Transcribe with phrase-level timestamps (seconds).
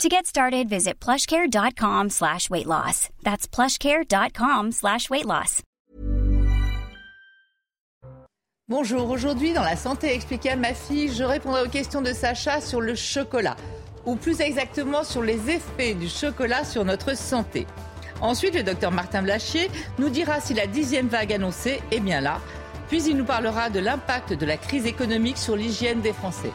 [0.00, 3.08] To get started, visit plushcare.com slash weight loss.
[3.22, 5.62] That's plushcare.com slash weight loss.
[8.68, 12.60] Bonjour, aujourd'hui dans La Santé expliquée à ma fille, je répondrai aux questions de Sacha
[12.60, 13.56] sur le chocolat,
[14.06, 17.66] ou plus exactement sur les effets du chocolat sur notre santé.
[18.20, 19.68] Ensuite, le docteur Martin Blachier
[19.98, 22.40] nous dira si la dixième vague annoncée est bien là,
[22.88, 26.52] puis il nous parlera de l'impact de la crise économique sur l'hygiène des Français.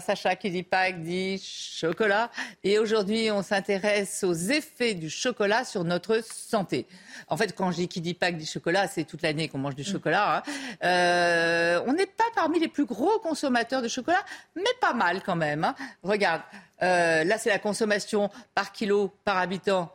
[0.00, 2.30] Alors Sacha qui dit Pâques dit chocolat
[2.64, 6.86] et aujourd'hui on s'intéresse aux effets du chocolat sur notre santé.
[7.28, 9.74] En fait quand je dis qui dit Pâques dit chocolat c'est toute l'année qu'on mange
[9.74, 10.38] du chocolat.
[10.38, 10.42] Hein.
[10.84, 14.24] Euh, on n'est pas parmi les plus gros consommateurs de chocolat
[14.56, 15.64] mais pas mal quand même.
[15.64, 15.74] Hein.
[16.02, 16.40] Regarde
[16.82, 19.94] euh, là c'est la consommation par kilo par habitant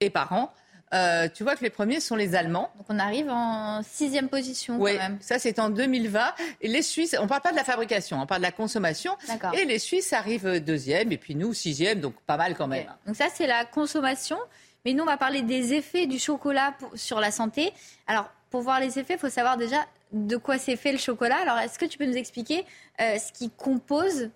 [0.00, 0.50] et par an.
[0.94, 2.70] Euh, tu vois que les premiers sont les Allemands.
[2.76, 5.18] Donc on arrive en sixième position Oui, quand même.
[5.20, 6.20] ça c'est en 2020.
[6.60, 9.16] Et les Suisses, on ne parle pas de la fabrication, on parle de la consommation.
[9.54, 12.86] Et les Suisses arrivent deuxième, et puis nous sixième, donc pas mal quand même.
[13.06, 14.36] Donc ça c'est la consommation.
[14.84, 17.72] Mais nous on va parler des effets du chocolat pour- sur la santé.
[18.06, 19.78] Alors pour voir les effets, il faut savoir déjà
[20.12, 21.36] de quoi c'est fait le chocolat.
[21.40, 22.66] Alors est-ce que tu peux nous expliquer
[23.00, 24.28] euh, ce qui compose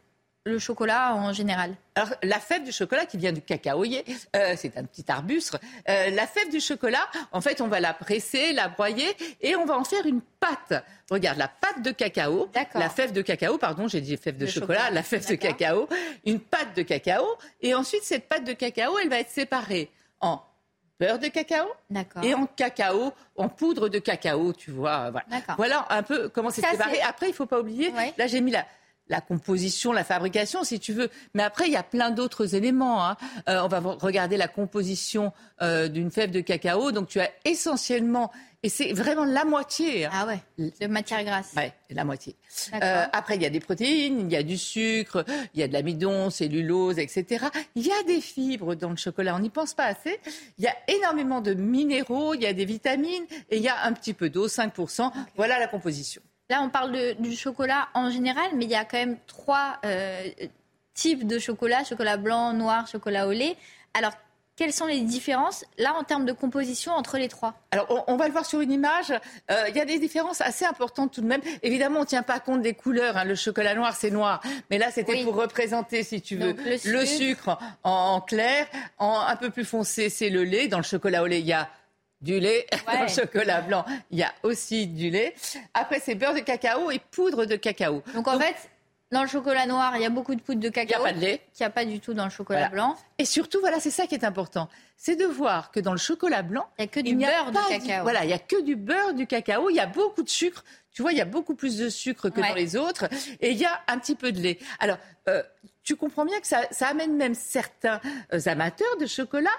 [0.46, 4.04] le chocolat en général Alors la fève du chocolat qui vient du cacaoyer,
[4.36, 5.58] euh, c'est un petit arbuste.
[5.88, 9.64] Euh, la fève du chocolat, en fait, on va la presser, la broyer, et on
[9.66, 10.84] va en faire une pâte.
[11.10, 12.80] Regarde, la pâte de cacao, D'accord.
[12.80, 15.88] la fève de cacao, pardon, j'ai dit fève de chocolat, chocolat, la fève de cacao,
[16.24, 17.26] une pâte de cacao,
[17.60, 20.40] et ensuite cette pâte de cacao, elle va être séparée en
[21.00, 21.66] beurre de cacao,
[22.22, 25.10] et en cacao, en poudre de cacao, tu vois.
[25.10, 25.56] Voilà, D'accord.
[25.56, 27.00] voilà un peu comment c'est séparé.
[27.00, 28.14] Après, il faut pas oublier, Ouais.
[28.16, 28.64] là j'ai mis la,
[29.08, 31.10] la composition, la fabrication, si tu veux.
[31.34, 33.04] Mais après, il y a plein d'autres éléments.
[33.06, 33.16] hein.
[33.48, 36.90] Euh, on va regarder la composition euh, d'une fève de cacao.
[36.92, 40.06] Donc tu as essentiellement, et c'est vraiment la moitié.
[40.06, 40.10] hein.
[40.12, 41.52] Ah ouais, de matière grasse.
[41.56, 42.34] Ouais, la moitié.
[42.74, 45.24] Euh, après, il y a des protéines, il y a du sucre,
[45.54, 47.46] il y a de l'amidon, cellulose, etc.
[47.76, 50.18] Il y a des fibres dans le chocolat, on n'y pense pas assez.
[50.58, 53.84] Il y a énormément de minéraux, il y a des vitamines et il y a
[53.84, 55.12] un petit peu d'eau, 5%.
[55.36, 56.22] Voilà la composition.
[56.48, 59.78] Là, on parle de- du chocolat en général, mais il y a quand même trois
[59.84, 60.22] euh,
[60.94, 63.56] types de chocolat chocolat blanc, noir, chocolat au lait.
[63.94, 64.12] Alors,
[64.54, 67.52] quelles sont les différences, là, en termes de composition, entre les trois?
[67.72, 69.10] Alors, on, on va le voir sur une image.
[69.50, 71.42] Euh, Il y a des différences assez importantes tout de même.
[71.62, 73.18] Évidemment, on ne tient pas compte des couleurs.
[73.18, 73.24] hein.
[73.24, 74.40] Le chocolat noir, c'est noir.
[74.70, 75.24] Mais là, c'était Oui.
[75.24, 77.06] pour représenter, si tu veux, Donc, le sucre.
[77.06, 78.66] sucre en, en clair.
[78.96, 80.68] En un peu plus foncé, c'est le lait.
[80.68, 81.68] Dans le chocolat au lait, il y a
[82.26, 82.66] du lait.
[82.86, 85.34] Dans le chocolat blanc, il y a aussi du lait.
[85.72, 88.02] Après, c'est beurre de cacao et poudre de cacao.
[88.14, 88.56] Donc, en fait,
[89.12, 91.02] dans le chocolat noir, il y a beaucoup de poudre de Il n'y a cacao.
[91.04, 91.40] pas de lait.
[91.54, 92.72] Qu'il n'y a pas du tout dans le chocolat Voilà.
[92.72, 92.96] blanc.
[93.18, 94.68] Et surtout, voilà, c'est ça qui est important.
[94.96, 97.52] C'est de voir que dans le chocolat blanc, Il n'y a que du n'y beurre
[97.52, 98.02] de du- cacao.
[98.02, 99.70] Voilà, il y a que du beurre, du cacao.
[99.70, 100.64] Il y a beaucoup de sucre.
[100.92, 102.48] Tu vois, il y a beaucoup plus de sucre que Ouais.
[102.48, 103.04] dans les autres.
[103.40, 104.58] Et il y a un petit peu de lait.
[104.80, 104.98] Alors,
[105.28, 105.42] euh,
[105.84, 108.00] tu comprends bien que ça, ça amène même certains
[108.32, 109.50] euh, amateurs de chocolat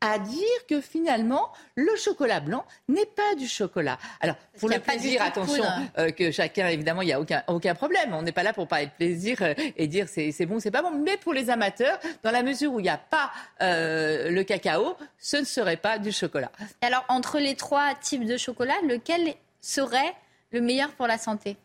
[0.00, 3.98] à dire que finalement, le chocolat blanc n'est pas du chocolat.
[4.20, 5.64] Alors, pour le pas plaisir, attention,
[5.98, 8.12] euh, que chacun, évidemment, il n'y a aucun, aucun problème.
[8.12, 10.70] On n'est pas là pour parler de plaisir euh, et dire c'est c'est bon, c'est
[10.70, 10.90] pas bon.
[10.90, 13.30] Mais pour les amateurs, dans la mesure où il n'y a pas
[13.62, 16.52] euh, le cacao, ce ne serait pas du chocolat.
[16.82, 20.14] Alors, entre les trois types de chocolat, lequel serait
[20.52, 21.56] le meilleur pour la santé?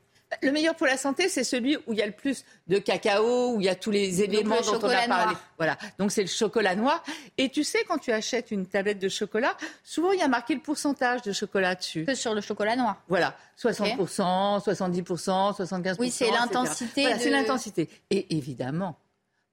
[0.41, 3.53] Le meilleur pour la santé, c'est celui où il y a le plus de cacao,
[3.55, 5.07] où il y a tous les éléments le dont on a parlé.
[5.07, 5.41] noir.
[5.57, 7.03] Voilà, donc c'est le chocolat noir.
[7.37, 10.55] Et tu sais, quand tu achètes une tablette de chocolat, souvent il y a marqué
[10.55, 12.05] le pourcentage de chocolat dessus.
[12.05, 13.01] Que sur le chocolat noir.
[13.09, 15.95] Voilà, 60%, 70%, 75%.
[15.99, 17.89] Oui, c'est l'intensité Voilà, de- c'est l'intensité.
[18.09, 18.97] Et évidemment,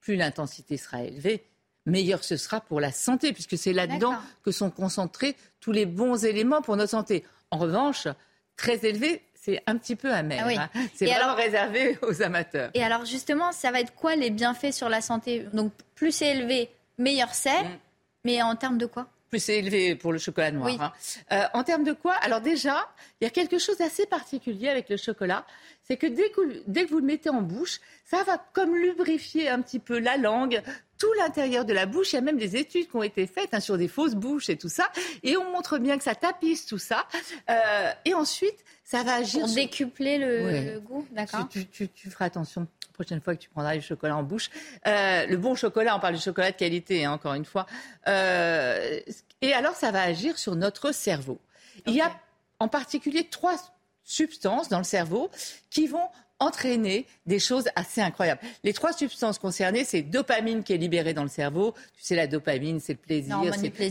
[0.01, 1.43] plus l'intensité sera élevée,
[1.85, 6.23] meilleur ce sera pour la santé, puisque c'est là-dedans que sont concentrés tous les bons
[6.25, 7.25] éléments pour notre santé.
[7.51, 8.07] En revanche,
[8.55, 9.21] très élevé,
[9.53, 10.39] c'est un petit peu amer.
[10.43, 10.57] Ah oui.
[10.57, 10.69] hein.
[10.93, 12.71] C'est vraiment alors- réservé aux amateurs.
[12.73, 15.45] Et alors justement, ça va être quoi les bienfaits sur la santé?
[15.53, 17.63] Donc plus c'est élevé, meilleur c'est.
[17.63, 17.79] Mm.
[18.25, 19.07] Mais en termes de quoi?
[19.29, 20.67] Plus c'est élevé pour le chocolat noir.
[20.67, 20.77] Oui.
[20.79, 20.91] hein.
[21.31, 22.13] Euh, en termes de quoi?
[22.21, 22.87] Alors déjà,
[23.21, 25.45] il y a quelque chose d'assez particulier avec le chocolat,
[25.83, 29.47] c'est que dès que, dès que vous le mettez en bouche, ça va comme lubrifier
[29.47, 30.61] un petit peu la langue,
[30.97, 32.11] tout l'intérieur de la bouche.
[32.11, 34.49] Il y a même des études qui ont été faites hein, sur des fausses bouches
[34.49, 34.89] et tout ça,
[35.23, 37.05] et on montre bien que ça tapisse tout ça.
[37.51, 39.41] Euh, et ensuite, ça va agir.
[39.41, 41.47] Pour décupler le, goût, d'accord.
[41.47, 44.49] Tu, feras attention la prochaine fois que tu prendras du chocolat en bouche.
[44.87, 47.67] Euh, le bon chocolat, on parle du chocolat de qualité, hein, encore une fois.
[48.07, 48.99] Euh,
[49.41, 51.39] et alors, ça va agir sur notre cerveau.
[51.85, 52.11] Il y a
[52.59, 53.57] en particulier trois
[54.03, 55.29] substances dans le cerveau
[55.69, 56.07] qui vont
[56.39, 58.41] entraîner des choses assez incroyables.
[58.63, 61.75] Les trois substances concernées, c'est dopamine qui est libérée dans le cerveau.
[61.95, 63.37] Tu sais, la dopamine, c'est le plaisir,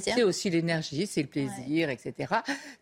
[0.03, 2.35] c'est aussi l'énergie, c'est le plaisir, etc.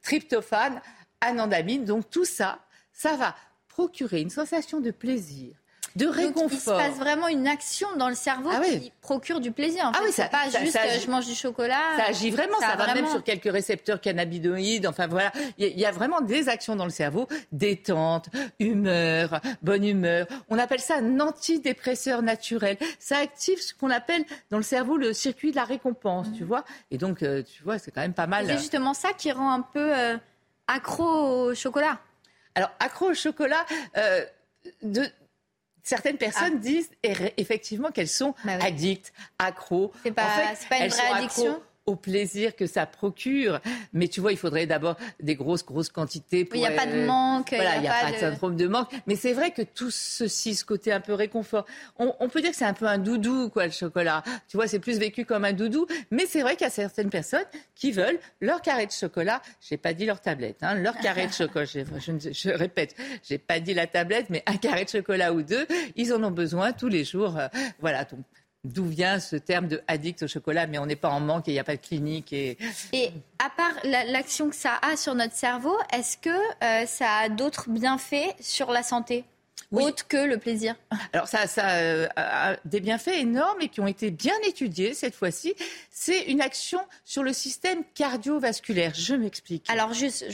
[0.02, 0.80] Tryptophane,
[1.26, 2.58] anandamine, donc tout ça,
[2.92, 3.34] ça va
[3.68, 5.54] procurer une sensation de plaisir,
[5.96, 6.50] de réconfort.
[6.52, 9.84] il se passe vraiment une action dans le cerveau ah qui procure du plaisir.
[9.84, 11.80] En ah oui, c'est pas juste euh, je mange du chocolat.
[11.96, 14.86] Ça agit vraiment, ça, va même sur quelques récepteurs cannabinoïdes.
[14.86, 18.28] Enfin voilà, il y, a vraiment des actions dans le cerveau, détente,
[18.58, 20.26] humeur, bonne humeur.
[20.48, 22.76] On appelle ça un antidépresseur naturel.
[22.98, 26.46] Ça active ce qu'on appelle dans le cerveau le circuit de la récompense, tu mm.
[26.46, 26.64] vois.
[26.90, 28.46] Et donc, euh, tu vois, c'est quand même pas mal.
[28.46, 30.16] C'est justement ça qui rend un peu euh,
[30.66, 32.00] accro au chocolat.
[32.54, 33.64] Alors, accro au chocolat,
[34.82, 35.06] de
[35.82, 36.58] certaines personnes ah.
[36.58, 36.90] disent
[37.36, 39.92] effectivement qu'elles sont bah addictes, accros.
[40.02, 40.26] C'est pas,
[40.68, 41.62] pas une vraie addiction?
[41.86, 43.60] Au plaisir que ça procure.
[43.92, 46.44] Mais tu vois, il faudrait d'abord des grosses, grosses quantités.
[46.44, 47.50] Pour, il n'y a pas de manque.
[47.50, 48.16] Voilà, il n'y a, pas, de...
[48.16, 48.90] syndrome de manque.
[49.06, 51.64] Mais c'est vrai que tout ceci, ce côté un peu réconfort,
[51.98, 54.22] on, peut dire que c'est un peu un doudou, quoi, le chocolat.
[54.48, 55.86] Tu vois, c'est plus vécu comme un doudou.
[56.10, 59.40] Mais c'est vrai qu'il y a certaines personnes qui veulent leur carré de chocolat.
[59.60, 61.66] J'ai pas dit leur tablette, hein, leur carré de chocolat.
[61.66, 65.42] Je, je, je répète, j'ai pas dit la tablette, mais un carré de chocolat ou
[65.42, 67.38] deux, ils en ont besoin tous les jours.
[67.38, 67.48] Euh,
[67.78, 68.04] voilà.
[68.04, 68.20] Donc,
[68.66, 71.52] d'où vient ce terme de addict au chocolat, mais on n'est pas en manque et
[71.52, 72.32] il n'y a pas de clinique.
[72.32, 72.58] Et,
[72.92, 77.28] et à part l'action que ça a sur notre cerveau, est-ce que euh, ça a
[77.28, 79.24] d'autres bienfaits sur la santé
[79.72, 80.74] autres que le plaisir?
[81.12, 85.14] Alors ça, ça euh, a des bienfaits énormes et qui ont été bien étudiés cette
[85.14, 85.54] fois-ci.
[85.90, 88.92] C'est une action sur le système cardiovasculaire.
[88.94, 89.68] Je m'explique.
[89.68, 90.26] Alors juste,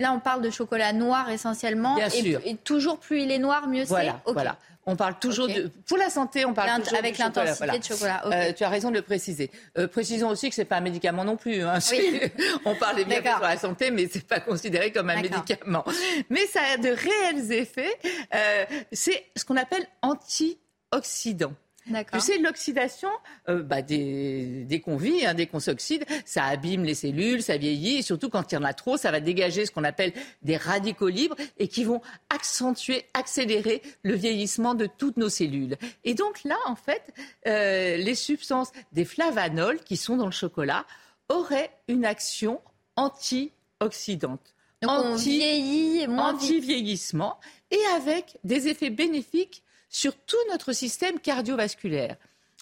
[0.00, 1.96] là on parle de chocolat noir essentiellement.
[1.96, 2.40] Bien et, sûr.
[2.44, 4.12] et toujours plus il est noir, mieux c'est.
[4.26, 4.58] Voilà.
[4.84, 5.70] On parle toujours de.
[5.86, 8.22] Pour la santé, on parle toujours avec l'intensité de chocolat.
[8.26, 9.50] Euh, tu as raison de le préciser.
[9.78, 11.62] Euh, précisons aussi que c'est pas un médicament non plus.
[11.62, 11.78] Hein.
[12.64, 15.84] on parle des bienfaits sur la santé, mais c'est pas considéré comme un médicament.
[16.30, 17.96] Mais ça a de réels effets.
[18.34, 21.52] Euh, c'est ce qu'on appelle antioxydant.
[21.86, 23.08] Tu sais, l'oxydation,
[23.48, 27.98] euh, bah, dès, qu'on vit, hein, dès qu'on s'oxyde, ça abîme les cellules, ça vieillit,
[27.98, 30.12] et surtout quand il y en a trop, ça va dégager ce qu'on appelle
[30.42, 32.00] des radicaux libres et qui vont
[32.30, 35.76] accentuer, accélérer le vieillissement de toutes nos cellules.
[36.04, 37.12] Et donc là, en fait,
[37.46, 40.86] euh, les substances des flavanols qui sont dans le chocolat
[41.28, 42.60] auraient une action
[42.96, 44.54] antioxydante.
[44.84, 47.38] anti, anti-vieillissement
[47.70, 49.62] et avec des effets bénéfiques
[49.92, 52.16] sur tout notre système cardiovasculaire.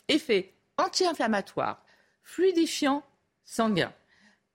[0.09, 1.83] Effet anti-inflammatoire,
[2.23, 3.03] fluidifiant
[3.45, 3.93] sanguin.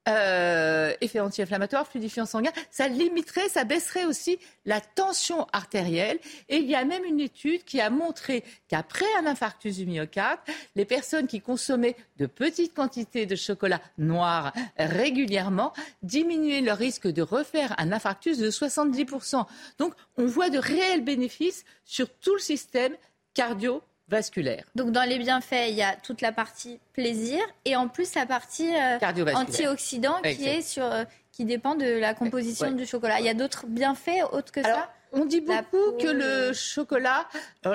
[0.07, 6.19] Euh, effet anti-inflammatoire, fluidifiant sanguin, ça limiterait, ça baisserait aussi la tension artérielle.
[6.47, 10.39] Et il y a même une étude qui a montré qu'après un infarctus du myocarde,
[10.75, 15.73] les personnes qui consommaient de petites quantités de chocolat noir régulièrement
[16.03, 19.45] diminuaient leur risque de refaire un infarctus de 70%.
[19.79, 22.95] Donc on voit de réels bénéfices sur tout le système
[23.33, 24.65] cardio vasculaire.
[24.75, 28.25] Donc dans les bienfaits, il y a toute la partie plaisir et en plus la
[28.25, 28.99] partie euh,
[29.33, 33.19] antioxydant qui est sur euh, qui dépend de la composition du chocolat.
[33.19, 34.89] Il y a d'autres bienfaits autres que ça?
[35.15, 37.27] On dit beaucoup que le chocolat,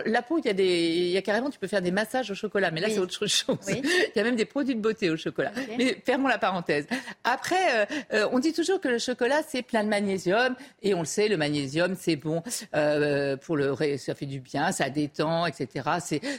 [0.06, 2.30] la peau, il y, a des, il y a carrément, tu peux faire des massages
[2.30, 3.58] au chocolat, mais là c'est autre chose.
[3.68, 5.52] Il y a même des produits de beauté au chocolat.
[5.78, 6.86] Mais fermons la parenthèse.
[7.24, 11.06] Après, euh, on dit toujours que le chocolat c'est plein de magnésium et on le
[11.06, 12.42] sait, le magnésium c'est bon
[12.74, 15.88] euh, pour le, ça fait du bien, ça détend, etc.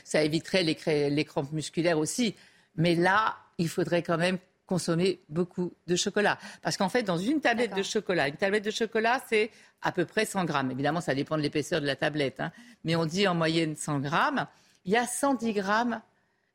[0.03, 2.36] ça éviterait les, les crampes musculaires aussi.
[2.75, 4.38] Mais là, il faudrait quand même
[4.72, 6.38] consommer beaucoup de chocolat.
[6.62, 9.51] Parce qu'en fait, dans une tablette de chocolat, une tablette de chocolat, c'est
[9.82, 10.72] à peu près 100 grammes.
[10.72, 12.40] Évidemment, ça dépend de l'épaisseur de la tablette.
[12.40, 12.54] Hein.
[12.86, 14.48] Mais on dit en moyenne 100 grammes.
[14.86, 16.01] Il y a 110 grammes,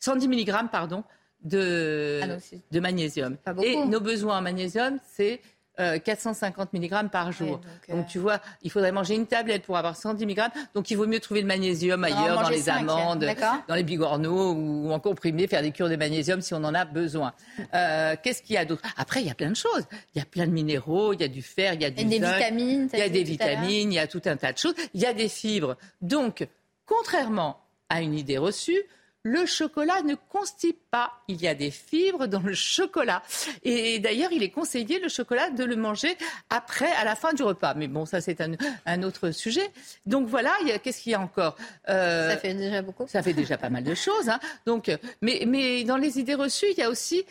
[0.01, 1.05] 110 milligrammes, pardon,
[1.43, 3.37] de, ah de magnésium.
[3.63, 5.43] Et nos besoins en magnésium, c'est
[5.77, 7.61] 450 euh, mg par jour.
[7.89, 10.41] donc, euh, tu vois, il faudrait manger une tablette pour avoir 110 mg.
[10.75, 13.27] Donc il vaut mieux trouver le magnésium ailleurs, dans les amandes,
[13.69, 16.85] dans les bigorneaux ou en comprimé, faire des cures de magnésium si on en a
[16.85, 17.33] besoin.
[17.75, 18.83] Euh, qu'est-ce qu'il y a d'autre?
[18.97, 19.85] Après, il y a plein de choses.
[20.15, 22.05] Il y a plein de minéraux, il y a du fer, il y a du
[22.05, 22.89] des vitamines.
[22.93, 24.75] Il y a des vitamines, il y a tout un tas de choses.
[24.95, 25.77] Il y a des fibres.
[26.01, 26.47] Donc,
[26.87, 28.83] contrairement à une idée reçue,
[29.27, 31.13] le chocolat ne constipe pas.
[31.27, 33.23] Il y a des fibres dans le chocolat.
[33.65, 36.17] Et d'ailleurs, il est conseillé, le chocolat, de le manger
[36.49, 37.75] après, à la fin du repas.
[37.75, 39.69] Mais bon, ça, c'est un, autre sujet.
[40.07, 40.53] Donc voilà,
[40.83, 41.57] qu'est-ce qu'il y a encore?
[41.89, 43.07] Euh, Ça fait déjà beaucoup.
[43.09, 44.29] Ça fait déjà pas mal de choses.
[44.29, 44.39] Hein.
[44.65, 47.25] Donc, mais, mais dans les idées reçues, il y a aussi,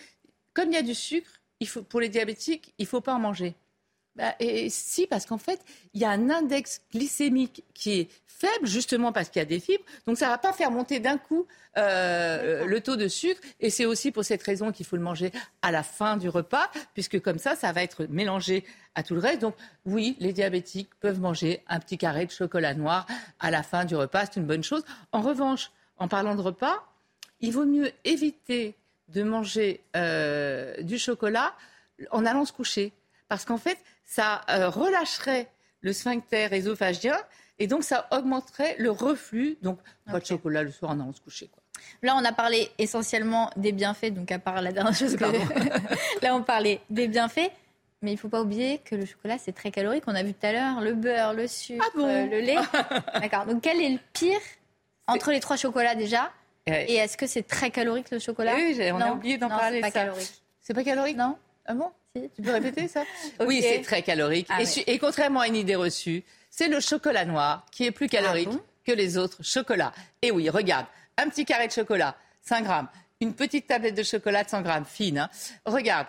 [0.54, 1.30] comme il y a du sucre,
[1.62, 3.56] il faut, pour les diabétiques, il ne faut pas en manger.
[4.16, 5.60] Bah, et si, parce qu'en fait,
[5.94, 9.60] il y a un index glycémique qui est faible, justement parce qu'il y a des
[9.60, 9.84] fibres.
[10.06, 13.40] Donc ça ne va pas faire monter d'un coup euh, le taux de sucre.
[13.60, 15.32] Et c'est aussi pour cette raison qu'il faut le manger
[15.62, 19.22] à la fin du repas, puisque comme ça, ça va être mélangé à tout le
[19.22, 19.42] reste.
[19.42, 19.56] Donc
[19.86, 23.06] oui, les diabétiques peuvent manger un petit carré de chocolat noir
[23.40, 24.26] à la fin du repas.
[24.26, 24.84] C'est une bonne chose.
[25.12, 26.86] En revanche, en parlant de repas,
[27.42, 28.76] il vaut mieux éviter
[29.10, 31.54] de manger euh, du chocolat
[32.12, 32.92] en allant se coucher.
[33.28, 35.48] Parce qu'en fait, ça euh, relâcherait
[35.82, 37.18] le sphincter ésophageien
[37.60, 39.58] et donc ça augmenterait le reflux.
[39.62, 41.48] Donc pas de chocolat le soir en allant se coucher.
[41.48, 41.62] Quoi.
[42.02, 45.24] Là, on a parlé essentiellement des bienfaits, donc à part la dernière chose que...
[46.24, 47.52] Là, on parlait des bienfaits.
[48.02, 50.04] Mais il ne faut pas oublier que le chocolat, c'est très calorique.
[50.06, 52.58] On a vu tout à l'heure le beurre, le sucre, ah le lait.
[53.20, 53.46] D'accord.
[53.46, 54.40] Donc, quel est le pire
[55.08, 56.32] entre les trois chocolats déjà
[56.68, 59.78] Et est-ce que c'est très calorique le chocolat Oui, on a oublié d'en parler.
[59.78, 60.44] C'est pas calorique.
[60.62, 61.38] C'est pas calorique Non.
[61.66, 63.04] Ah bon Tu peux répéter ça
[63.42, 64.48] Oui, c'est très calorique.
[64.50, 68.50] Ah et, contrairement à une idée reçue, c'est le chocolat noir qui est plus calorique
[68.52, 69.94] ah que les autres chocolats.
[70.22, 70.86] Et oui, regarde,
[71.18, 72.88] un petit carré de chocolat, 5 grammes,
[73.20, 75.20] une petite tablette de chocolat de 100 grammes, fine.
[75.20, 75.30] Hein.
[75.66, 76.08] Regarde.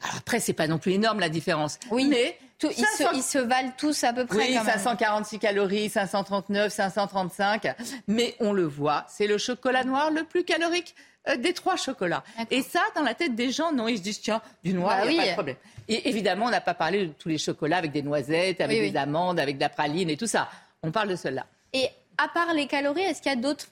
[0.00, 1.78] Alors après, c'est pas non plus énorme la différence.
[1.90, 4.36] Oui, mais ils, se, valent tous à peu près.
[4.36, 7.74] Oui, 546 calories, 539, 535.
[8.08, 10.94] Mais on le voit, c'est le chocolat noir le plus calorique
[11.28, 12.24] euh, des trois chocolats.
[12.50, 15.06] Et ça, dans la tête des gens, non, ils se disent tiens, du noir, il
[15.06, 15.56] bah n'y a pas de problème.
[15.88, 18.96] Et évidemment, on n'a pas parlé de tous les chocolats avec des noisettes, avec des
[18.96, 20.48] amandes, avec de la praline et tout ça.
[20.82, 21.46] On parle de cela.
[21.72, 21.88] Et
[22.18, 23.66] à part les calories, est-ce qu'il y a d'autres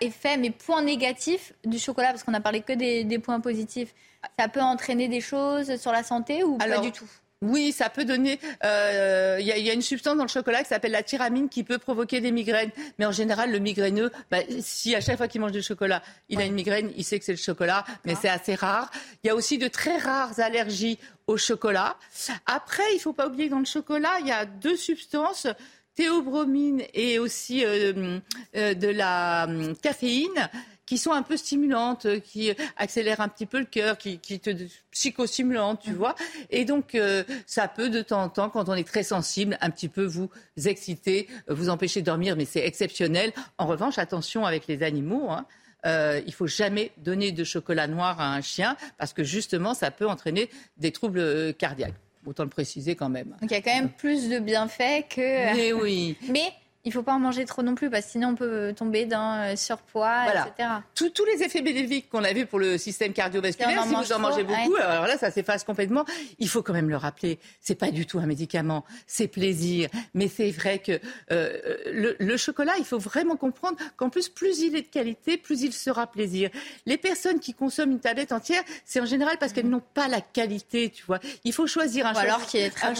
[0.00, 2.08] effets, mais points négatifs du chocolat?
[2.08, 3.94] Parce qu'on n'a parlé que des, points positifs.
[4.38, 7.08] Ça peut entraîner des choses sur la santé ou pas du tout?
[7.42, 8.38] Oui, ça peut donner.
[8.42, 11.78] Il euh, y, a une substance dans le chocolat qui s'appelle la tyramine qui peut
[11.78, 12.70] provoquer des migraines.
[12.98, 16.38] Mais en général, le migraineux, bah, si à chaque fois qu'il mange du chocolat, il
[16.40, 18.90] a une migraine, il sait que c'est le chocolat, mais c'est assez rare.
[19.24, 21.96] Il y a aussi de très rares allergies au chocolat.
[22.44, 25.46] Après, il ne faut pas oublier que dans le chocolat, il y a deux substances
[25.94, 28.20] théobromine et aussi euh,
[28.56, 30.48] euh, de la hum, caféine
[30.90, 34.40] qui sont un peu stimulantes, euh, qui accélèrent un petit peu le cœur, qui, qui
[34.40, 34.50] te
[34.90, 35.94] psychostimulantes, tu mm.
[35.94, 36.16] vois.
[36.50, 39.70] Et donc, euh, ça peut de temps en temps, quand on est très sensible, un
[39.70, 40.28] petit peu vous
[40.64, 43.32] exciter, vous empêcher de dormir, mais c'est exceptionnel.
[43.56, 45.30] En revanche, attention avec les animaux.
[45.30, 45.46] Hein.
[45.86, 49.92] Euh, il faut jamais donner de chocolat noir à un chien parce que justement, ça
[49.92, 51.94] peut entraîner des troubles euh, cardiaques.
[52.26, 53.28] Autant le préciser quand même.
[53.40, 55.54] Donc il y a quand même plus de bienfaits que.
[55.54, 56.16] Mais oui.
[56.28, 56.52] Mais
[56.84, 59.04] il ne faut pas en manger trop non plus, parce que sinon on peut tomber
[59.04, 60.68] dans euh, surpoids, etc.
[60.94, 64.44] tous les effets bénéfiques qu'on a vus pour le système cardiovasculaire, si, vous en mangez
[64.44, 66.06] beaucoup, alors là, ça s'efface complètement.
[66.38, 69.90] Il faut quand même le rappeler, c'est pas du tout un médicament, c'est plaisir.
[70.14, 70.98] Mais c'est vrai que
[71.30, 75.62] euh, le, chocolat, il faut vraiment comprendre qu'en plus, plus il est de qualité, plus
[75.62, 76.48] il sera plaisir.
[76.86, 80.22] Les personnes qui consomment une tablette entière, c'est en général parce qu'elles n'ont pas la
[80.22, 81.20] qualité, tu vois.
[81.44, 82.94] Il faut choisir un Ou alors qui est très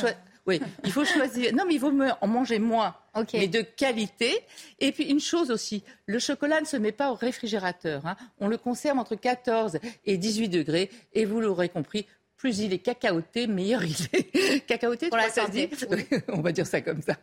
[0.50, 1.54] oui, il faut choisir.
[1.54, 2.94] Non, mais il vaut en manger moins,
[3.32, 4.40] mais de qualité.
[4.80, 8.04] Et puis une chose aussi, le chocolat ne se met pas au réfrigérateur.
[8.06, 8.16] Hein.
[8.40, 10.90] On le conserve entre 14 et 18 degrés.
[11.12, 14.60] Et vous l'aurez compris, plus il est cacaoté, meilleur il est.
[14.66, 15.70] cacaoté, pour la santé.
[16.28, 17.16] On va dire ça comme ça.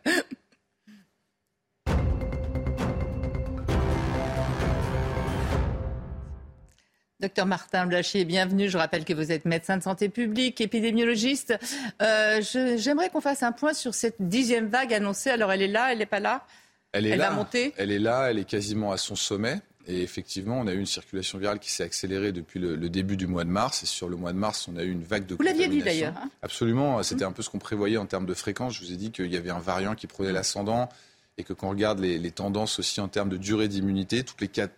[7.20, 8.68] Docteur Martin Blachier, bienvenue.
[8.68, 11.58] Je rappelle que vous êtes médecin de santé publique, épidémiologiste.
[12.00, 12.40] Euh,
[12.76, 15.30] j'aimerais qu'on fasse un point sur cette dixième vague annoncée.
[15.30, 16.46] Alors, elle est là, elle n'est pas là?
[16.92, 17.30] Elle est elle là.
[17.30, 17.74] Va monter?
[17.76, 19.60] Elle est là, elle est quasiment à son sommet.
[19.88, 23.26] Et effectivement, on a eu une circulation virale qui s'est accélérée depuis le, début du
[23.26, 23.82] mois de mars.
[23.82, 25.82] Et sur le mois de mars, on a eu une vague de Vous l'aviez dit
[25.82, 26.14] d'ailleurs.
[26.22, 26.30] Hein?
[26.42, 27.02] Absolument.
[27.02, 28.74] C'était un peu ce qu'on prévoyait en termes de fréquence.
[28.74, 30.88] Je vous ai dit qu'il y avait un variant qui prenait l'ascendant
[31.38, 34.40] et que quand on regarde les, les, tendances aussi en termes de durée d'immunité, toutes
[34.40, 34.74] les quatre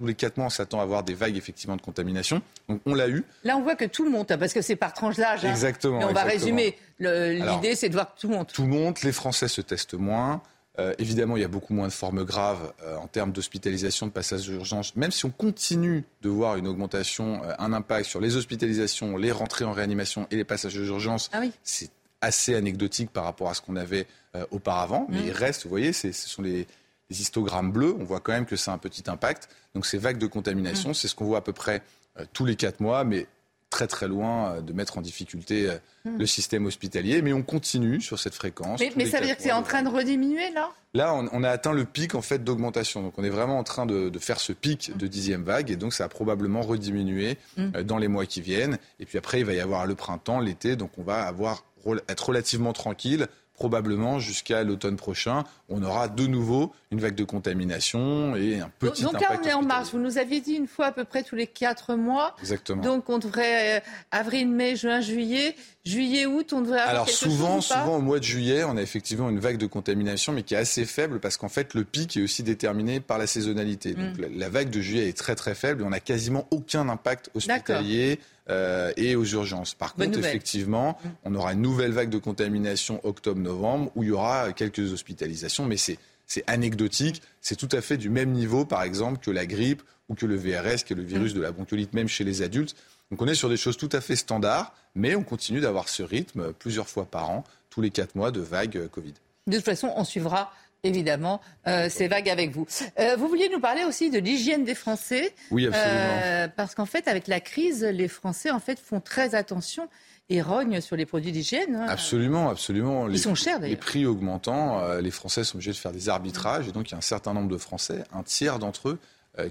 [0.00, 2.40] tous les quatre mois, on s'attend à avoir des vagues effectivement de contamination.
[2.70, 3.22] Donc on l'a eu.
[3.44, 5.44] Là, on voit que tout monte, hein, parce que c'est par tranche d'âge.
[5.44, 5.50] Hein.
[5.50, 5.98] Exactement.
[5.98, 6.78] Mais on va résumer.
[6.98, 8.52] L'idée, c'est de voir que tout monte.
[8.52, 9.02] Tout monte.
[9.02, 10.42] Les Français se testent moins.
[10.78, 14.12] Euh, évidemment, il y a beaucoup moins de formes graves euh, en termes d'hospitalisation, de
[14.12, 14.96] passage d'urgence.
[14.96, 19.32] Même si on continue de voir une augmentation, euh, un impact sur les hospitalisations, les
[19.32, 21.90] rentrées en réanimation et les passages d'urgence, ah c'est
[22.22, 24.06] assez anecdotique par rapport à ce qu'on avait
[24.50, 25.06] auparavant.
[25.08, 25.26] Mais mmh.
[25.26, 26.66] il reste, vous voyez, ce sont les,
[27.10, 29.48] les histogrammes bleus, on voit quand même que c'est un petit impact.
[29.74, 30.94] Donc ces vagues de contamination, mm.
[30.94, 31.82] c'est ce qu'on voit à peu près
[32.18, 33.26] euh, tous les quatre mois, mais
[33.68, 36.18] très très loin euh, de mettre en difficulté euh, mm.
[36.18, 37.20] le système hospitalier.
[37.20, 38.80] Mais on continue sur cette fréquence.
[38.96, 40.70] Mais, ça veut dire que c'est en train de rediminuer là?
[40.92, 43.02] Là, on, a atteint le pic en fait d'augmentation.
[43.02, 45.92] Donc on est vraiment en train de, faire ce pic de dixième vague et donc
[45.92, 47.82] ça va probablement rediminuer mm.
[47.82, 48.78] dans les mois qui viennent.
[48.98, 51.64] Et puis après, il va y avoir le printemps, l'été, donc on va avoir
[52.08, 53.26] être relativement tranquille
[53.60, 59.02] probablement jusqu'à l'automne prochain, on aura de nouveau une vague de contamination et un petit
[59.02, 59.92] donc, donc là, on est en mars.
[59.92, 62.34] Vous nous aviez dit une fois à peu près tous les quatre mois.
[62.40, 62.82] Exactement.
[62.82, 65.54] Donc on devrait euh, avril, mai, juin, juillet.
[65.84, 68.24] Juillet, août, on devrait avoir Alors quelque souvent, chose ou pas souvent au mois de
[68.24, 71.48] juillet, on a effectivement une vague de contamination, mais qui est assez faible parce qu'en
[71.48, 73.94] fait le pic est aussi déterminé par la saisonnalité.
[73.94, 74.20] Donc Mm.
[74.22, 77.30] la, la vague de juillet est très très faible et on n'a quasiment aucun impact
[77.34, 78.20] hospitalier
[78.50, 79.72] euh, et aux urgences.
[79.74, 80.32] Par Bonne contre, nouvelle.
[80.32, 80.36] Mm.
[80.36, 85.64] effectivement, on aura une nouvelle vague de contamination octobre-novembre où il y aura quelques hospitalisations,
[85.64, 87.22] mais c'est c'est anecdotique.
[87.40, 90.36] C'est tout à fait du même niveau, par exemple, que la grippe ou que le
[90.36, 91.06] VRS, qui est le Mm.
[91.06, 92.76] virus de la bronchiolite, même chez les adultes.
[93.10, 96.02] Donc on est sur des choses tout à fait standards, mais on continue d'avoir ce
[96.02, 99.14] rythme plusieurs fois par an, tous les quatre mois de vagues euh, Covid.
[99.46, 100.52] De toute façon, on suivra
[100.82, 102.66] évidemment euh, ces vagues avec vous.
[102.98, 106.18] Euh, vous vouliez nous parler aussi de l'hygiène des Français, Oui, absolument.
[106.24, 109.88] euh, parce qu'en fait, avec la crise, les Français en fait font très attention
[110.30, 111.74] et rognent sur les produits d'hygiène.
[111.74, 111.86] hein.
[111.88, 113.08] Absolument, absolument.
[113.08, 113.74] Ils sont chers, d'ailleurs.
[113.74, 116.68] Les prix augmentant, les Français sont obligés de faire des arbitrages.
[116.68, 118.98] Et donc, il y a un certain nombre de Français, un tiers d'entre eux,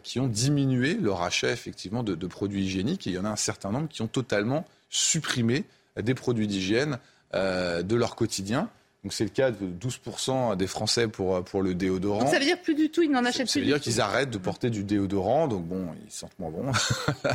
[0.04, 3.08] qui ont diminué leur achat, effectivement, de, de produits hygiéniques.
[3.08, 5.64] Et il y en a un certain nombre qui ont totalement supprimé
[5.98, 7.00] euh, des produits d'hygiène
[7.34, 8.70] euh, de leur quotidien.
[9.04, 12.20] Donc, c'est le cas de 12% des Français pour, euh, pour le déodorant.
[12.20, 13.60] Donc ça veut dire plus du tout, ils n'en Ça, achètent ça plus.
[13.62, 16.72] veut du dire qu'ils arrêtent de porter du déodorant, donc bon, ils sentent moins bon.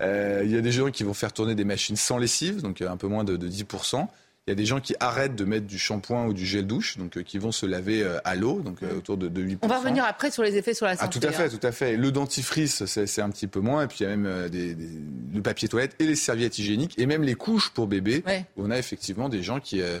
[0.00, 2.80] Euh, Il y a des gens qui vont faire tourner des machines sans lessive, donc
[2.80, 4.06] euh, un peu moins de, de 10%.
[4.48, 6.96] Il y a des gens qui arrêtent de mettre du shampoing ou du gel douche,
[6.96, 9.58] donc euh, qui vont se laver euh, à l'eau, donc euh, autour de, de 8%.
[9.60, 11.20] On va revenir après sur les effets sur la Ah, santé.
[11.20, 11.48] tout à fait, hein.
[11.60, 11.98] tout à fait.
[11.98, 13.84] Le dentifrice, c'est c'est un petit peu moins.
[13.84, 14.88] Et puis il y a même euh, des, des-
[15.34, 17.86] le papier toilette et les serviettes hygiéniques et même les couches pour.
[17.88, 18.46] Ouais.
[18.56, 20.00] où On a effectivement des gens qui, euh,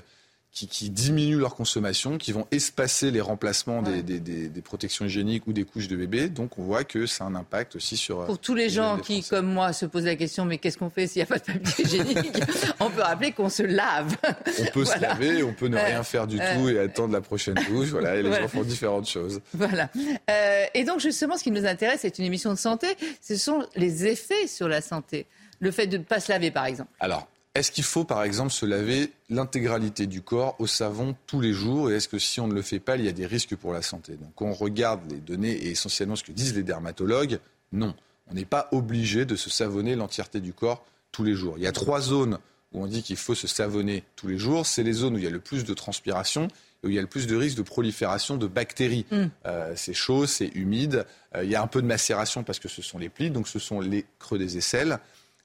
[0.50, 4.02] qui, qui diminuent leur consommation, qui vont espacer les remplacements des, Ouais.
[4.02, 6.28] des, des- des protections hygiéniques ou des couches de bébé.
[6.28, 8.20] Donc on voit que ça a un impact aussi sur.
[8.22, 9.36] euh, Pour tous les les gens qui, Français.
[9.36, 11.44] comme moi, se posent la question, mais qu'est-ce qu'on fait s'il n'y a pas de
[11.44, 12.32] papier hygiénique?
[12.80, 14.16] On peut rappeler qu'on se lave.
[14.60, 17.20] On peut se laver, on peut ne rien faire du euh, tout et attendre la
[17.20, 17.88] prochaine douche.
[17.88, 18.42] Voilà, et les Voilà.
[18.44, 19.40] gens font différentes choses.
[19.54, 19.90] Voilà.
[20.30, 22.88] Euh, et donc, justement, ce qui nous intéresse, c'est une émission de santé.
[23.22, 25.26] Ce sont les effets sur la santé.
[25.60, 26.90] Le fait de ne pas se laver, par exemple.
[27.00, 27.28] Alors,
[27.58, 31.90] est-ce qu'il faut, par exemple, se laver l'intégralité du corps au savon tous les jours
[31.90, 33.72] Et est-ce que si on ne le fait pas, il y a des risques pour
[33.72, 34.12] la santé?
[34.12, 37.38] Donc, on regarde les données et essentiellement ce que disent les dermatologues,
[37.72, 37.94] non.
[38.30, 41.54] On n'est pas obligé de se savonner l'entièreté du corps tous les jours.
[41.56, 42.38] Il y a trois zones
[42.72, 44.66] où on dit qu'il faut se savonner tous les jours.
[44.66, 46.48] C'est les zones où il y a le plus de transpiration
[46.82, 49.06] et où il y a le plus de risque de prolifération de bactéries.
[49.10, 49.24] Mm.
[49.46, 51.06] Euh, c'est chaud, c'est humide.
[51.34, 53.48] Euh, il y a un peu de macération parce que ce sont les plis, donc
[53.48, 54.98] ce sont les creux des aisselles,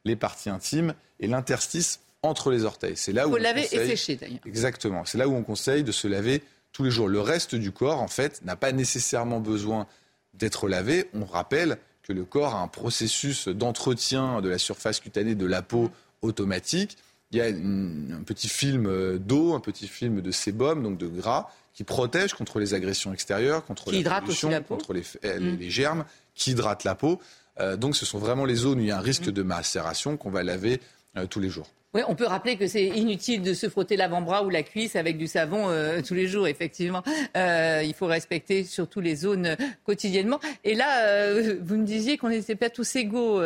[0.05, 2.95] les parties intimes et l'interstice entre les orteils.
[2.97, 4.39] C'est là où on laver et conseille- sécher, d'ailleurs.
[4.45, 5.05] Exactement.
[5.05, 7.07] C'est là où on conseille de se laver tous les jours.
[7.07, 9.85] Le reste du corps, en fait, n'a pas nécessairement besoin
[10.33, 11.09] d'être lavé.
[11.13, 15.61] On rappelle que le corps a un processus d'entretien de la surface cutanée de la
[15.61, 16.97] peau automatique.
[17.31, 20.97] Il y a une- un petit film euh, d'eau, un petit film de sébum, donc
[20.97, 24.75] de gras, qui protège contre les agressions extérieures, contre Qui la hydrate pollution, la peau.
[24.75, 25.57] contre les, euh, les- Mm.
[25.57, 26.05] les germes,
[26.35, 27.19] qui hydratent la peau.
[27.59, 29.31] Euh, donc ce sont vraiment les zones où il y a un risque Mm.
[29.31, 30.79] de macération qu'on va laver
[31.17, 31.69] euh, tous les jours.
[31.93, 35.17] Oui, on peut rappeler que c'est inutile de se frotter l'avant-bras ou la cuisse avec
[35.17, 37.03] du savon euh, tous les jours, effectivement.
[37.37, 40.39] Euh, il faut respecter surtout les zones quotidiennement.
[40.63, 43.41] Et là, euh, vous me disiez qu'on n'était pas tous égaux.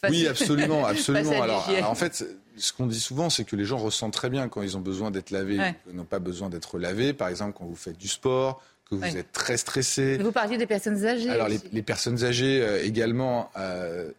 [0.00, 1.42] face- Oui, absolument, absolument.
[1.42, 2.24] Alors, en fait,
[2.56, 5.10] ce qu'on dit souvent, c'est que les gens ressentent très bien quand ils ont besoin
[5.10, 5.74] d'être lavés, Ouais.
[5.84, 7.12] qu'ils n'ont pas besoin d'être lavés.
[7.12, 10.18] Par exemple, quand vous faites du sport, que vous êtes très stressé.
[10.18, 11.30] Vous parliez des personnes âgées.
[11.30, 14.10] Alors, les, personnes âgées euh, également, euh,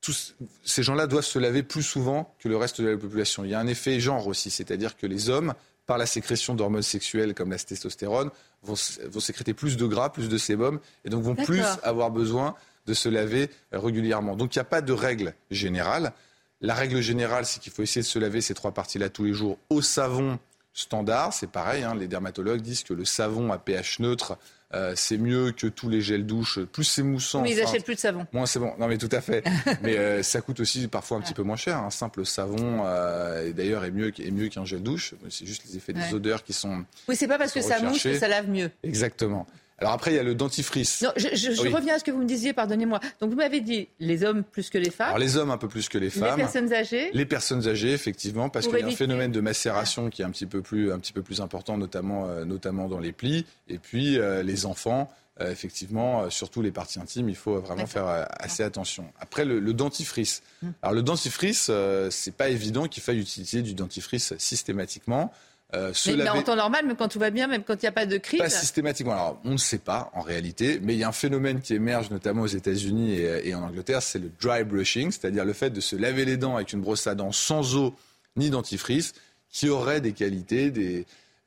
[0.00, 0.34] tous,
[0.64, 3.44] ces gens-là doivent se laver plus souvent que le reste de la population.
[3.44, 5.54] Il y a un effet genre aussi, c'est-à-dire que les hommes,
[5.86, 8.30] par la sécrétion d'hormones sexuelles comme la testostérone,
[8.62, 12.54] vont, sécréter plus de gras, plus de sébum, et donc vont plus avoir besoin
[12.86, 14.36] de se laver euh, régulièrement.
[14.36, 16.12] Donc il n'y a pas de règle générale.
[16.60, 19.32] La règle générale, c'est qu'il faut essayer de se laver ces trois parties-là tous les
[19.32, 20.38] jours au savon
[20.72, 21.32] standard.
[21.32, 24.38] C'est pareil, hein, les dermatologues disent que le savon à pH neutre,
[24.74, 26.60] euh, c'est mieux que tous les gels douche.
[26.60, 28.26] Plus c'est moussant, Mais ils enfin, n'achètent plus de savon.
[28.32, 28.72] Moins c'est bon.
[28.78, 29.42] Non mais tout à fait.
[29.82, 31.78] mais euh, ça coûte aussi parfois un petit peu moins cher.
[31.78, 35.14] Un simple savon, euh, et d'ailleurs, est mieux, est mieux qu'un gel douche.
[35.28, 36.06] C'est juste les effets Ouais.
[36.08, 38.70] des odeurs qui sont Oui, c'est pas parce que ça mousse que ça lave mieux.
[38.84, 39.46] exactement.
[39.80, 41.00] Alors après, il y a le dentifrice.
[41.02, 41.68] Non, je, je- je Oui.
[41.72, 43.00] reviens à ce que vous me disiez, pardonnez-moi.
[43.20, 45.68] Donc vous m'avez dit les hommes plus que les femmes, Alors les hommes un peu
[45.68, 46.36] plus que les les femmes.
[46.36, 47.10] personnes âgées.
[47.14, 50.30] Les personnes âgées, effectivement, parce qu'il y a un phénomène de macération qui est un
[50.30, 53.46] petit peu plus, un petit peu plus important, notamment, euh, notamment dans les plis.
[53.68, 58.26] Et puis euh, les enfants, euh, effectivement, surtout les parties intimes, il faut vraiment faire
[58.38, 59.06] assez attention.
[59.18, 60.42] Après, le, le dentifrice.
[60.62, 60.72] Hum.
[60.82, 61.70] Alors le dentifrice,
[62.10, 65.32] c'est pas évident qu'il faille utiliser du dentifrice systématiquement.
[65.74, 67.88] Euh, Mais laver- en temps normal, même quand tout va bien, même quand il n'y
[67.88, 68.40] a pas de crise.
[68.40, 69.12] pas systématiquement.
[69.12, 72.10] Alors, on ne sait pas en réalité, mais il y a un phénomène qui émerge
[72.10, 75.80] notamment aux États-Unis et, et en Angleterre, c'est le dry brushing, c'est-à-dire le fait de
[75.80, 77.94] se laver les dents avec une brosse à dents sans eau
[78.36, 79.12] ni dentifrice,
[79.48, 81.06] qui aurait des qualités, des,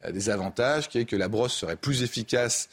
[0.09, 2.69] des avantages, qui est que la brosse serait plus efficace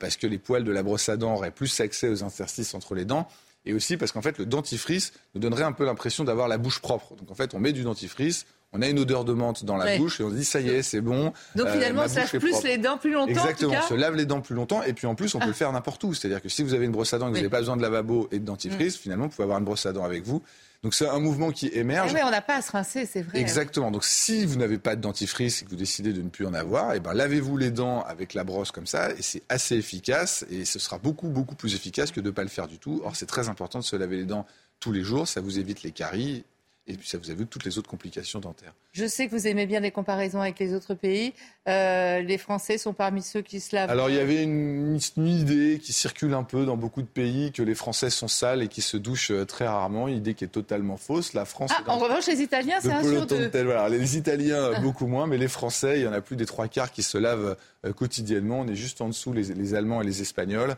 [0.00, 2.94] parce que les poils de la brosse à dents auraient plus accès aux interstices entre
[2.94, 3.28] les dents
[3.66, 6.80] et aussi parce qu'en fait le dentifrice nous donnerait un peu l'impression d'avoir la bouche
[6.80, 7.14] propre.
[7.16, 9.96] Donc en fait on met du dentifrice, on a une odeur de menthe dans la
[9.96, 11.32] bouche et on se dit ça y est, c'est bon.
[11.54, 13.30] Donc finalement, on se lave plus les dents plus longtemps.
[13.30, 15.52] Exactement, on se lave les dents plus longtemps et puis en plus, on peut le
[15.52, 15.54] ah.
[15.54, 16.12] faire n'importe où.
[16.14, 17.76] C'est-à-dire que si vous avez une brosse à dents et que vous n'avez pas besoin
[17.76, 19.00] de lavabo et de dentifrice, mm.
[19.00, 20.42] finalement, vous pouvez avoir une brosse à dents avec vous.
[20.82, 22.12] Donc c'est un mouvement qui émerge.
[22.12, 23.40] Ah oui, on n'a pas à se rincer, c'est vrai.
[23.40, 23.90] Exactement.
[23.90, 26.54] Donc si vous n'avez pas de dentifrice et que vous décidez de ne plus en
[26.54, 30.46] avoir, eh ben lavez-vous les dents avec la brosse comme ça et c'est assez efficace
[30.50, 33.00] et ce sera beaucoup beaucoup plus efficace que de ne pas le faire du tout.
[33.04, 34.46] Or c'est très important de se laver les dents
[34.78, 36.44] tous les jours, ça vous évite les caries
[36.88, 38.72] et puis ça vous vu toutes les autres complications dentaires.
[38.92, 41.34] Je sais que vous aimez bien les comparaisons avec les autres pays.
[41.68, 43.90] Euh, les Français sont parmi ceux qui se lavent.
[43.90, 47.62] Alors il y avait une, idée qui circule un peu dans beaucoup de pays que
[47.62, 50.08] les Français sont sales et qui se douchent euh, très rarement.
[50.08, 51.34] Une idée qui est totalement fausse.
[51.34, 51.70] La France.
[51.76, 53.50] Ah, en revanche, les Italiens, c'est un sur deux.
[53.52, 54.80] Voilà, les Italiens ah.
[54.80, 57.18] beaucoup moins, mais les Français, il y en a plus des trois quarts qui se
[57.18, 58.60] lavent euh, quotidiennement.
[58.60, 60.74] On est juste en dessous les, Allemands et les Espagnols.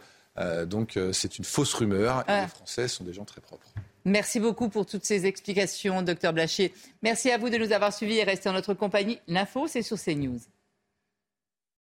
[0.66, 2.20] donc c'est une fausse rumeur.
[2.20, 2.42] Et ah.
[2.42, 3.68] les Français sont des gens très propres.
[4.04, 6.72] Merci beaucoup pour toutes ces explications, docteur Blachier.
[7.02, 9.18] Merci à vous de nous avoir suivis et restez en notre compagnie.
[9.28, 10.40] L'info, c'est sur CNews.